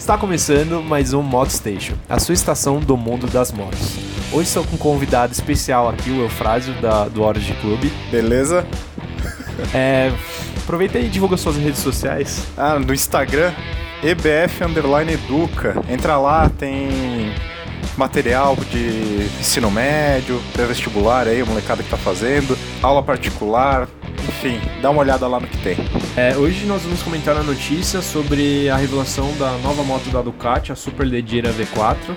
Está 0.00 0.16
começando 0.16 0.82
mais 0.82 1.12
um 1.12 1.20
Mod 1.20 1.52
Station, 1.52 1.92
a 2.08 2.18
sua 2.18 2.32
estação 2.32 2.80
do 2.80 2.96
mundo 2.96 3.26
das 3.26 3.52
motos. 3.52 3.98
Hoje 4.32 4.48
estou 4.48 4.64
com 4.64 4.76
um 4.76 4.78
convidado 4.78 5.30
especial 5.30 5.90
aqui, 5.90 6.10
o 6.10 6.22
Eufrásio, 6.22 6.72
da, 6.80 7.06
do 7.06 7.22
Origin 7.22 7.52
Club. 7.60 7.84
Beleza? 8.10 8.66
É, 9.74 10.10
aproveita 10.56 10.98
e 10.98 11.06
divulga 11.06 11.36
suas 11.36 11.58
redes 11.58 11.80
sociais. 11.80 12.46
Ah, 12.56 12.78
no 12.78 12.94
Instagram, 12.94 13.52
EBF 14.02 14.64
Underline 14.64 15.12
Educa. 15.12 15.76
Entra 15.86 16.16
lá, 16.16 16.48
tem 16.48 17.30
material 17.94 18.56
de 18.56 19.28
ensino 19.38 19.70
médio, 19.70 20.40
pré-vestibular 20.54 21.28
aí, 21.28 21.42
a 21.42 21.44
molecada 21.44 21.82
que 21.82 21.90
tá 21.90 21.98
fazendo, 21.98 22.56
aula 22.82 23.02
particular, 23.02 23.86
enfim, 24.42 24.58
dá 24.80 24.88
uma 24.88 25.02
olhada 25.02 25.26
lá 25.26 25.38
no 25.38 25.46
que 25.46 25.58
tem. 25.58 25.76
É, 26.16 26.34
hoje 26.34 26.64
nós 26.64 26.80
vamos 26.82 27.02
comentar 27.02 27.36
a 27.36 27.42
notícia 27.42 28.00
sobre 28.00 28.70
a 28.70 28.76
revelação 28.76 29.30
da 29.36 29.52
nova 29.58 29.84
moto 29.84 30.08
da 30.08 30.22
Ducati, 30.22 30.72
a 30.72 30.74
Super 30.74 31.04
Leggera 31.04 31.52
V4. 31.52 32.16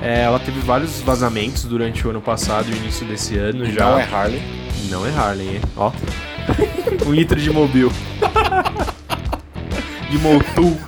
É, 0.00 0.22
ela 0.22 0.38
teve 0.38 0.60
vários 0.60 1.00
vazamentos 1.00 1.64
durante 1.64 2.06
o 2.06 2.10
ano 2.10 2.20
passado 2.20 2.70
e 2.70 2.76
início 2.76 3.04
desse 3.04 3.36
ano 3.36 3.66
já. 3.66 3.90
Não 3.90 3.98
é 3.98 4.04
Harley. 4.04 4.42
Não 4.88 5.04
é 5.04 5.10
Harley, 5.10 5.48
hein? 5.48 5.60
Ó. 5.76 5.90
um 7.06 7.12
litro 7.12 7.40
de 7.40 7.50
mobil. 7.50 7.90
de 10.08 10.18
Motul. 10.18 10.78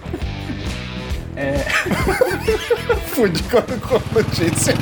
É. 1.35 1.65
Fundi 3.11 3.43
com 3.43 3.59
a 3.59 4.23
notícia. 4.23 4.75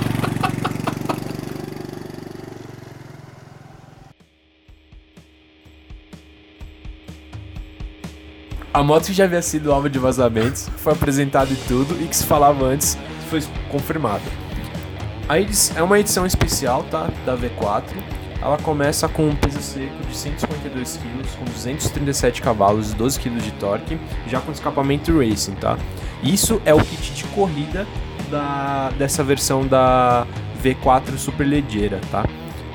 A 8.74 8.82
moto 8.82 9.06
que 9.06 9.12
já 9.12 9.22
havia 9.22 9.40
sido 9.40 9.72
alvo 9.72 9.88
de 9.88 10.00
vazamentos 10.00 10.68
foi 10.78 10.92
apresentada 10.92 11.48
e 11.52 11.54
tudo, 11.68 11.94
e 12.02 12.08
que 12.08 12.16
se 12.16 12.26
falava 12.26 12.64
antes 12.64 12.98
foi 13.30 13.40
confirmado. 13.70 14.24
A 15.28 15.38
é 15.38 15.80
uma 15.80 15.96
edição 16.00 16.26
especial, 16.26 16.82
tá? 16.90 17.08
Da 17.24 17.36
V4. 17.36 17.84
Ela 18.42 18.58
começa 18.58 19.08
com 19.08 19.28
um 19.28 19.36
peso 19.36 19.62
seco 19.62 20.04
de 20.08 20.16
152 20.16 20.96
kg, 20.96 21.38
com 21.38 21.44
237 21.44 22.42
cavalos 22.42 22.90
e 22.90 22.96
12 22.96 23.20
kg 23.20 23.38
de 23.38 23.52
torque, 23.52 23.96
já 24.26 24.40
com 24.40 24.50
escapamento 24.50 25.16
racing, 25.16 25.54
tá? 25.54 25.78
Isso 26.20 26.60
é 26.64 26.74
o 26.74 26.78
kit 26.78 27.14
de 27.14 27.24
corrida 27.26 27.86
da, 28.28 28.90
dessa 28.98 29.22
versão 29.22 29.64
da 29.64 30.26
V4 30.60 31.16
Super 31.16 31.46
Leggera, 31.46 32.00
tá? 32.10 32.26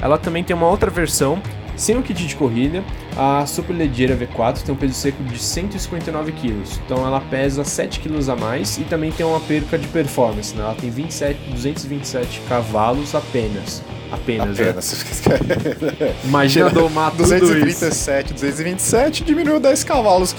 Ela 0.02 0.18
também 0.18 0.46
tem 0.46 0.56
uma 0.56 0.70
outra 0.70 0.90
versão 0.90 1.42
sem 1.80 1.98
o 1.98 2.04
kit 2.04 2.28
de 2.28 2.36
corrida, 2.36 2.84
a 3.16 3.46
Superleggera 3.46 4.14
V4 4.16 4.64
tem 4.64 4.76
um 4.76 4.78
peso 4.78 4.94
seco 4.94 5.24
de 5.24 5.40
159 5.40 6.34
kg, 6.34 6.62
então 6.86 7.08
ela 7.08 7.22
pesa 7.22 7.64
7 7.64 8.02
kg 8.02 8.32
a 8.32 8.36
mais 8.36 8.78
e 8.78 8.84
também 8.84 9.14
tem 9.14 9.26
uma 9.26 9.40
perca 9.40 9.78
de 9.78 9.88
performance, 9.88 10.54
né? 10.54 10.62
ela 10.62 10.76
tem 10.76 10.90
27, 10.90 11.40
227 11.52 12.42
cavalos 12.50 13.16
apenas. 13.16 13.82
Apenas, 14.12 14.60
apenas. 14.60 15.06
Né? 15.26 16.16
Imagina 16.26 16.70
domar 16.70 17.12
tudo 17.12 17.30
237, 17.30 18.34
227 18.34 19.24
diminuiu 19.24 19.60
10 19.60 19.84
cavalos. 19.86 20.36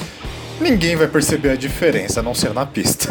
Ninguém 0.61 0.94
vai 0.94 1.08
perceber 1.08 1.50
a 1.50 1.56
diferença, 1.56 2.20
a 2.20 2.22
não 2.22 2.34
ser 2.34 2.52
na 2.52 2.66
pista. 2.66 3.08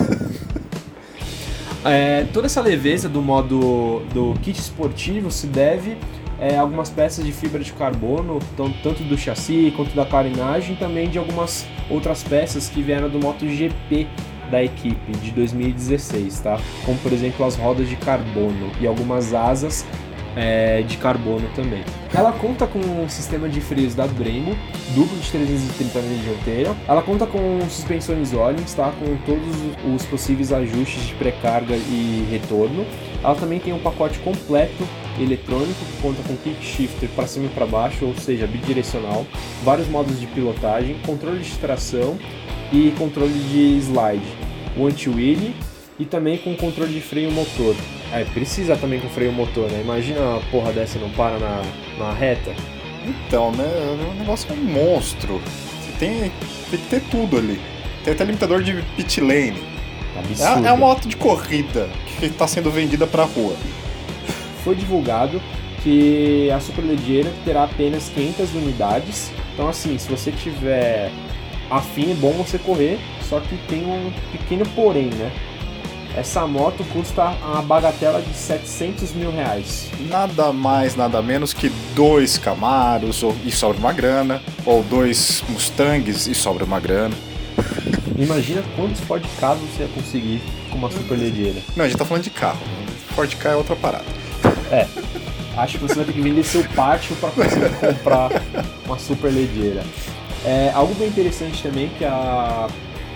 É, 1.84 2.26
toda 2.34 2.46
essa 2.46 2.62
leveza 2.62 3.08
do 3.08 3.22
modo 3.22 4.02
do 4.14 4.34
kit 4.42 4.60
esportivo 4.60 5.32
se 5.32 5.48
deve 5.48 5.98
é, 6.40 6.58
algumas 6.58 6.90
peças 6.90 7.26
de 7.26 7.32
fibra 7.32 7.64
de 7.64 7.74
carbono, 7.74 8.40
tanto 8.56 9.04
do 9.04 9.18
chassi 9.18 9.74
quanto 9.76 9.96
da 9.96 10.06
carenagem, 10.06 10.76
também 10.76 11.10
de 11.10 11.18
algumas 11.18 11.68
outras 11.90 12.24
peças 12.24 12.70
que 12.70 12.82
vieram 12.82 13.10
do 13.10 13.20
MotoGP 13.20 14.08
da 14.50 14.64
equipe 14.64 15.12
de 15.18 15.32
2016, 15.32 16.40
tá? 16.40 16.60
Como 16.86 16.98
por 17.00 17.14
exemplo 17.14 17.46
as 17.46 17.56
rodas 17.56 17.88
de 17.88 17.96
carbono 17.96 18.72
e 18.80 18.88
algumas 18.88 19.34
asas 19.34 19.86
é, 20.36 20.82
de 20.82 20.98
carbono 20.98 21.48
também. 21.56 21.84
Ela 22.14 22.32
conta 22.32 22.66
com 22.68 22.80
um 22.80 23.08
sistema 23.10 23.48
de 23.48 23.62
freios 23.62 23.96
da 23.96 24.08
Brembo, 24.08 24.56
duplo 24.96 25.18
de 25.18 25.30
330 25.30 26.02
na 26.02 26.24
dianteira. 26.24 26.76
Ela 26.88 27.02
conta 27.02 27.26
com 27.26 27.62
suspensões 27.70 28.34
Ollins, 28.34 28.74
tá? 28.74 28.92
Com 29.00 29.16
todos 29.26 29.56
os 29.96 30.06
possíveis 30.06 30.52
ajustes 30.52 31.08
de 31.08 31.14
pré-carga 31.16 31.76
e 31.76 32.28
retorno. 32.32 32.86
Ela 33.24 33.36
também 33.36 33.60
tem 33.60 33.74
um 33.74 33.80
pacote 33.80 34.20
completo 34.20 34.88
eletrônico 35.20 35.74
que 35.74 36.02
conta 36.02 36.22
com 36.24 36.36
kick 36.38 36.64
shifter 36.64 37.10
para 37.10 37.28
cima 37.28 37.46
e 37.46 37.50
para 37.50 37.66
baixo, 37.66 38.06
ou 38.06 38.16
seja, 38.16 38.48
bidirecional, 38.48 39.26
vários 39.64 39.88
modos 39.88 40.20
de 40.20 40.28
pilotagem, 40.28 40.98
controle 41.06 41.40
de 41.40 41.52
tração 41.58 42.18
e 42.72 42.94
controle 42.98 43.34
de 43.34 43.78
slide, 43.80 44.26
o 44.78 44.88
anti-wheel 44.88 45.54
e 46.00 46.06
também 46.06 46.38
com 46.38 46.56
controle 46.56 46.94
de 46.94 47.02
freio 47.02 47.32
motor. 47.32 47.76
É, 48.12 48.24
precisa 48.26 48.76
também 48.76 49.00
com 49.00 49.10
freio 49.10 49.32
motor, 49.32 49.70
né? 49.70 49.82
Imagina 49.82 50.20
uma 50.20 50.40
porra 50.52 50.72
dessa 50.72 50.98
não 50.98 51.10
para 51.12 51.38
na, 51.38 51.62
na 51.98 52.14
reta. 52.14 52.54
Então, 53.06 53.52
né? 53.52 53.66
O 54.12 54.20
negócio 54.20 54.50
é 54.52 54.54
um 54.54 54.64
monstro. 54.64 55.42
Você 55.82 55.92
tem, 56.00 56.32
tem 56.70 56.80
que 56.80 56.90
ter 56.90 57.02
tudo 57.12 57.38
ali. 57.38 57.60
Tem 58.04 58.14
até 58.14 58.24
limitador 58.24 58.64
de 58.64 58.82
pit 58.96 59.22
lane. 59.22 59.62
É, 60.40 60.68
é 60.68 60.72
uma 60.74 60.78
moto 60.78 61.08
de 61.08 61.16
corrida 61.16 61.88
que 62.20 62.26
está 62.26 62.48
sendo 62.48 62.72
vendida 62.72 63.06
para 63.06 63.24
rua 63.24 63.56
foi 64.64 64.76
divulgado 64.76 65.42
que 65.84 66.52
a 66.52 66.60
Superleggera 66.60 67.32
terá 67.46 67.64
apenas 67.64 68.10
500 68.10 68.54
unidades. 68.54 69.32
Então, 69.54 69.68
assim, 69.68 69.98
se 69.98 70.10
você 70.10 70.32
tiver 70.32 71.12
afim, 71.70 72.12
é 72.12 72.14
bom 72.14 72.34
você 72.34 72.60
correr, 72.60 73.00
só 73.22 73.40
que 73.40 73.58
tem 73.68 73.86
um 73.86 74.12
pequeno 74.32 74.66
porém, 74.76 75.06
né? 75.06 75.32
Essa 76.16 76.46
moto 76.48 76.84
custa 76.92 77.30
uma 77.30 77.62
bagatela 77.62 78.22
de 78.22 78.34
700 78.34 79.14
mil 79.14 79.32
reais. 79.32 79.90
Nada 80.10 80.52
mais, 80.52 80.96
nada 80.96 81.22
menos 81.22 81.54
que 81.54 81.70
dois 81.94 82.38
Camaros 82.38 83.24
e 83.46 83.52
sobra 83.52 83.78
uma 83.78 83.94
grana, 83.94 84.42
ou 84.66 84.84
dois 84.84 85.44
Mustangs 85.50 86.28
e 86.28 86.34
sobra 86.34 86.66
uma 86.66 86.80
grana. 86.80 87.16
Imagina 88.18 88.64
quantos 88.76 89.00
Ford 89.02 89.24
Ka 89.40 89.54
você 89.54 89.84
ia 89.84 89.90
conseguir 89.90 90.42
com 90.70 90.78
uma 90.78 90.92
Superleggera. 90.92 91.62
Não, 91.76 91.86
a 91.86 91.88
gente 91.88 91.98
tá 91.98 92.06
falando 92.06 92.24
de 92.24 92.30
carro. 92.32 92.60
Ford 93.16 93.34
Ka 93.36 93.50
é 93.50 93.56
outra 93.56 93.76
parada. 93.76 94.06
É. 94.72 94.88
Acho 95.56 95.78
que 95.78 95.84
você 95.84 95.96
vai 95.96 96.06
ter 96.06 96.14
que 96.14 96.22
vender 96.22 96.44
seu 96.44 96.64
pátio 96.76 97.16
para 97.18 97.30
conseguir 97.32 97.70
comprar 97.80 98.30
uma 98.86 98.98
super 98.98 99.32
ledeira. 99.32 99.84
É, 100.46 100.72
algo 100.74 100.94
bem 100.96 101.08
interessante 101.08 101.62
também 101.62 101.90
que 101.98 102.06
a, 102.06 102.68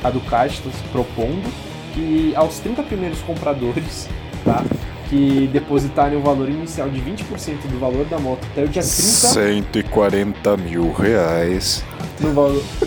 a 0.03 0.09
Ducati 0.09 0.56
está 0.56 0.70
se 0.70 0.84
propondo 0.92 1.52
que 1.94 2.34
aos 2.36 2.59
30 2.59 2.84
primeiros 2.84 3.20
compradores, 3.22 4.08
tá? 4.44 4.64
Que 5.09 5.48
depositarem 5.52 6.18
o 6.18 6.22
valor 6.22 6.50
inicial 6.50 6.90
de 6.90 7.00
20% 7.00 7.24
do 7.72 7.80
valor 7.80 8.06
da 8.06 8.18
moto 8.20 8.46
até 8.52 8.64
o 8.64 8.68
dia 8.68 8.81
30. 8.81 8.92
140 8.92 10.58
mil 10.58 10.92
reais. 10.92 11.84
No, 12.20 12.32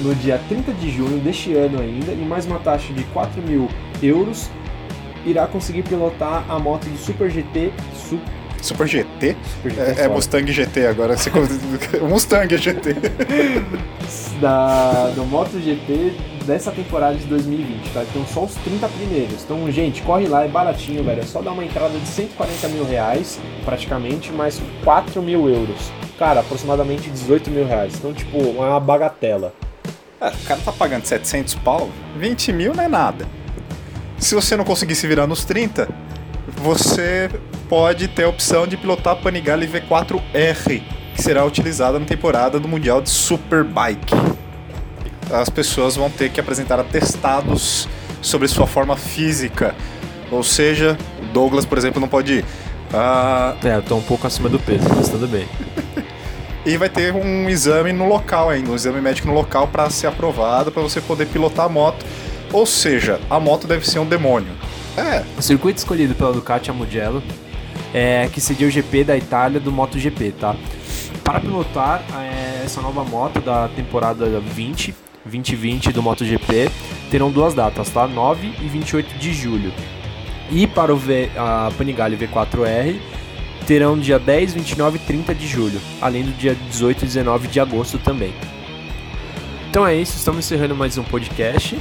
no 0.00 0.14
dia 0.16 0.40
30 0.48 0.72
de 0.72 0.90
junho 0.90 1.18
deste 1.18 1.54
ano 1.54 1.80
ainda, 1.80 2.12
e 2.12 2.24
mais 2.24 2.46
uma 2.46 2.58
taxa 2.58 2.92
de 2.92 3.04
4 3.04 3.42
mil 3.42 3.68
euros, 4.02 4.50
irá 5.24 5.46
conseguir 5.46 5.82
pilotar 5.82 6.44
a 6.48 6.58
moto 6.58 6.84
do 6.86 6.98
Super 6.98 7.30
GT 7.30 7.72
Super 7.94 8.36
Super 8.62 8.86
GT? 8.86 9.36
Super 9.56 9.70
GT 9.70 10.00
é, 10.00 10.04
é, 10.04 10.08
Mustang 10.08 10.52
GT 10.52 10.86
agora. 10.86 11.16
Você... 11.16 11.30
Mustang 12.02 12.56
GT. 12.56 12.96
da, 14.40 15.10
do 15.10 15.24
MotoGP 15.24 16.35
dessa 16.46 16.70
temporada 16.70 17.16
de 17.16 17.24
2020, 17.24 17.92
tá? 17.92 18.02
Então 18.02 18.24
só 18.26 18.44
os 18.44 18.54
30 18.54 18.88
primeiros. 18.88 19.42
Então, 19.42 19.70
gente, 19.70 20.02
corre 20.02 20.26
lá, 20.26 20.44
é 20.44 20.48
baratinho, 20.48 21.02
velho. 21.02 21.20
É 21.20 21.24
só 21.24 21.42
dar 21.42 21.52
uma 21.52 21.64
entrada 21.64 21.98
de 21.98 22.06
140 22.06 22.68
mil 22.68 22.84
reais, 22.84 23.38
praticamente, 23.64 24.32
mais 24.32 24.60
4 24.84 25.20
mil 25.20 25.48
euros. 25.48 25.90
Cara, 26.18 26.40
aproximadamente 26.40 27.10
18 27.10 27.50
mil 27.50 27.66
reais. 27.66 27.94
Então, 27.96 28.14
tipo, 28.14 28.38
uma 28.38 28.80
bagatela. 28.80 29.52
É, 30.20 30.28
o 30.28 30.46
cara 30.46 30.60
tá 30.64 30.72
pagando 30.72 31.04
700 31.04 31.54
pau, 31.56 31.90
20 32.18 32.52
mil 32.52 32.74
não 32.74 32.84
é 32.84 32.88
nada. 32.88 33.26
Se 34.18 34.34
você 34.34 34.56
não 34.56 34.64
conseguir 34.64 34.94
se 34.94 35.06
virar 35.06 35.26
nos 35.26 35.44
30, 35.44 35.88
você 36.62 37.28
pode 37.68 38.08
ter 38.08 38.24
a 38.24 38.28
opção 38.28 38.66
de 38.66 38.76
pilotar 38.76 39.12
a 39.12 39.16
Panigale 39.16 39.68
V4R, 39.68 40.82
que 41.14 41.22
será 41.22 41.44
utilizada 41.44 41.98
na 41.98 42.06
temporada 42.06 42.58
do 42.58 42.66
Mundial 42.66 43.02
de 43.02 43.10
Superbike. 43.10 44.35
As 45.30 45.48
pessoas 45.48 45.96
vão 45.96 46.08
ter 46.08 46.30
que 46.30 46.40
apresentar 46.40 46.78
atestados 46.78 47.88
sobre 48.22 48.48
sua 48.48 48.66
forma 48.66 48.96
física, 48.96 49.74
ou 50.30 50.42
seja, 50.42 50.96
o 51.22 51.26
Douglas, 51.26 51.64
por 51.64 51.78
exemplo, 51.78 52.00
não 52.00 52.08
pode 52.08 52.34
ir. 52.34 52.44
Ah... 52.92 53.54
É, 53.64 53.76
eu 53.76 53.82
tô 53.82 53.96
um 53.96 54.02
pouco 54.02 54.26
acima 54.26 54.48
do 54.48 54.58
peso, 54.58 54.86
mas 54.94 55.08
tudo 55.08 55.26
bem. 55.26 55.46
e 56.64 56.76
vai 56.76 56.88
ter 56.88 57.14
um 57.14 57.48
exame 57.48 57.92
no 57.92 58.08
local 58.08 58.50
ainda, 58.50 58.70
um 58.70 58.74
exame 58.74 59.00
médico 59.00 59.28
no 59.28 59.34
local 59.34 59.68
para 59.68 59.88
ser 59.90 60.06
aprovado, 60.06 60.72
para 60.72 60.82
você 60.82 61.00
poder 61.00 61.26
pilotar 61.26 61.66
a 61.66 61.68
moto. 61.68 62.04
Ou 62.52 62.64
seja, 62.64 63.20
a 63.28 63.38
moto 63.40 63.66
deve 63.66 63.88
ser 63.88 63.98
um 63.98 64.06
demônio. 64.06 64.52
É. 64.96 65.22
O 65.36 65.42
circuito 65.42 65.78
escolhido 65.78 66.14
pela 66.14 66.32
Ducati 66.32 66.70
é 66.70 66.72
Mugello, 66.72 67.22
é, 67.92 68.28
que 68.32 68.40
seria 68.40 68.66
o 68.66 68.70
GP 68.70 69.04
da 69.04 69.16
Itália 69.16 69.60
do 69.60 69.70
MotoGP, 69.70 70.32
tá? 70.40 70.56
Para 71.22 71.40
pilotar 71.40 72.02
é, 72.14 72.64
essa 72.64 72.80
nova 72.80 73.04
moto 73.04 73.40
da 73.40 73.68
temporada 73.68 74.40
20, 74.40 74.94
2020 75.26 75.92
do 75.92 76.02
MotoGP, 76.02 76.70
terão 77.10 77.30
duas 77.30 77.54
datas, 77.54 77.90
tá? 77.90 78.06
9 78.06 78.46
e 78.60 78.68
28 78.68 79.18
de 79.18 79.32
julho. 79.32 79.72
E 80.50 80.66
para 80.66 80.94
o 80.94 80.96
v, 80.96 81.28
a 81.36 81.70
Panigale 81.76 82.16
V4R 82.16 83.00
terão 83.66 83.98
dia 83.98 84.18
10, 84.18 84.54
29 84.54 84.96
e 84.96 85.00
30 85.00 85.34
de 85.34 85.46
julho, 85.46 85.80
além 86.00 86.22
do 86.22 86.32
dia 86.32 86.54
18 86.54 87.02
e 87.02 87.06
19 87.06 87.48
de 87.48 87.58
agosto 87.58 87.98
também. 87.98 88.32
Então 89.68 89.86
é 89.86 89.94
isso, 89.94 90.16
estamos 90.16 90.44
encerrando 90.44 90.74
mais 90.74 90.96
um 90.96 91.02
podcast. 91.02 91.76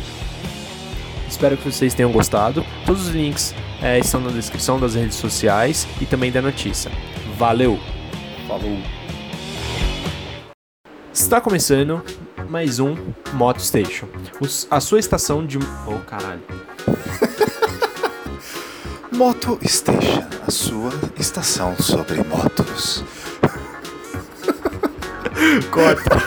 Espero 1.30 1.56
que 1.58 1.70
vocês 1.70 1.94
tenham 1.94 2.12
gostado. 2.12 2.66
Todos 2.86 3.08
os 3.08 3.14
links 3.14 3.54
é, 3.82 4.00
estão 4.00 4.20
na 4.20 4.32
descrição 4.32 4.80
das 4.80 4.96
redes 4.96 5.16
sociais 5.16 5.88
e 6.02 6.06
também 6.06 6.32
da 6.32 6.42
notícia. 6.42 6.92
Valeu! 7.38 7.80
Falou. 8.48 8.78
Está 11.14 11.40
começando 11.40 12.04
mais 12.50 12.80
um 12.80 12.96
Moto 13.34 13.60
Station. 13.62 14.08
Os- 14.40 14.68
a 14.70 14.80
sua 14.80 15.00
estação 15.00 15.46
de. 15.46 15.58
Oh, 15.88 16.00
caralho. 16.08 16.42
Moto 19.12 19.58
Station, 19.66 20.24
a 20.48 20.52
sua 20.52 20.92
estação 21.18 21.76
sobre 21.78 22.24
motos. 22.24 23.04
Corta. 25.72 26.18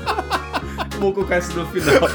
Vou 0.98 1.12
colocar 1.14 1.38
isso 1.38 1.58
no 1.58 1.66
final. 1.68 2.08